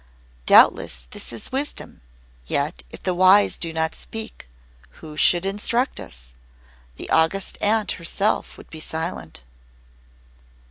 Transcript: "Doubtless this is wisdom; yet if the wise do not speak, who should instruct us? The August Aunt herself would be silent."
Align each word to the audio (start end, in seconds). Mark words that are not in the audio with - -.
"Doubtless 0.47 1.05
this 1.11 1.31
is 1.31 1.51
wisdom; 1.51 2.01
yet 2.47 2.81
if 2.89 3.03
the 3.03 3.13
wise 3.13 3.55
do 3.59 3.71
not 3.71 3.93
speak, 3.93 4.47
who 4.97 5.15
should 5.15 5.45
instruct 5.45 5.99
us? 5.99 6.29
The 6.95 7.07
August 7.11 7.59
Aunt 7.61 7.91
herself 7.91 8.57
would 8.57 8.71
be 8.71 8.79
silent." 8.79 9.43